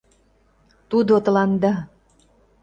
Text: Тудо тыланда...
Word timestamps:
Тудо 0.89 1.13
тыланда... 1.25 1.73